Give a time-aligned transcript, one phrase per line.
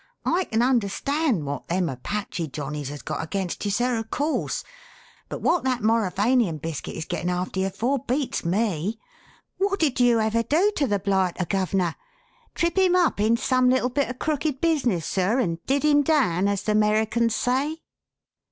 [0.25, 4.63] I can understand wot them Apache johnnies has got against you, sir, of course;
[5.29, 8.97] but wot that Mauravanian biscuit is getting after you for beats me.
[9.59, 11.93] Wot did you ever do to the blighter, guv'ner?
[12.55, 16.47] Trip him up in some little bit of crooked business, sir, and 'did him down,'
[16.47, 17.83] as the 'Mericans say?"